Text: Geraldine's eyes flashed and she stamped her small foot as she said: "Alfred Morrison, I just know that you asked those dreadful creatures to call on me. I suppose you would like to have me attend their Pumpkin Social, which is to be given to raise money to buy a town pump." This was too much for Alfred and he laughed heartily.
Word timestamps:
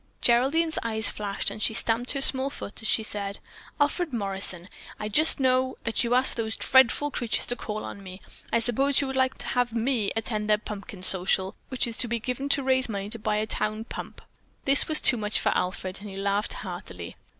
Geraldine's 0.19 0.79
eyes 0.81 1.11
flashed 1.11 1.51
and 1.51 1.61
she 1.61 1.75
stamped 1.75 2.09
her 2.13 2.21
small 2.23 2.49
foot 2.49 2.81
as 2.81 2.87
she 2.87 3.03
said: 3.03 3.37
"Alfred 3.79 4.11
Morrison, 4.11 4.67
I 4.99 5.07
just 5.09 5.39
know 5.39 5.75
that 5.83 6.03
you 6.03 6.15
asked 6.15 6.37
those 6.37 6.55
dreadful 6.55 7.11
creatures 7.11 7.45
to 7.45 7.55
call 7.55 7.83
on 7.85 8.01
me. 8.01 8.19
I 8.51 8.57
suppose 8.61 8.99
you 8.99 9.05
would 9.05 9.15
like 9.15 9.37
to 9.37 9.47
have 9.49 9.73
me 9.73 10.11
attend 10.15 10.49
their 10.49 10.57
Pumpkin 10.57 11.03
Social, 11.03 11.55
which 11.69 11.85
is 11.85 11.97
to 11.99 12.07
be 12.07 12.19
given 12.19 12.49
to 12.49 12.63
raise 12.63 12.89
money 12.89 13.09
to 13.09 13.19
buy 13.19 13.35
a 13.35 13.45
town 13.45 13.83
pump." 13.83 14.23
This 14.65 14.87
was 14.87 14.99
too 14.99 15.17
much 15.17 15.39
for 15.39 15.49
Alfred 15.49 15.99
and 16.01 16.09
he 16.09 16.17
laughed 16.17 16.53
heartily. 16.53 17.15